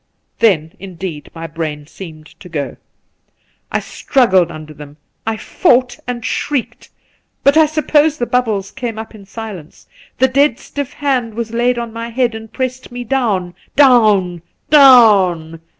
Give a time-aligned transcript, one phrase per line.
[0.39, 2.77] Then indeed my brain seemed to go.
[3.71, 4.97] I struggled The Pool 185 under them.
[5.27, 6.89] I fouglit and shrieked;
[7.43, 9.85] but I suppose the bubbles came up in silence.
[10.17, 13.53] The dead stiff hand was laid on my head and pressed me down—
[13.85, 14.41] down,
[14.71, 15.61] down